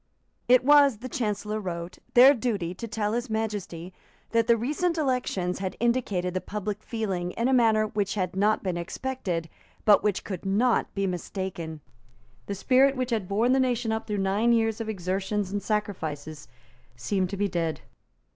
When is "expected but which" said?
8.77-10.23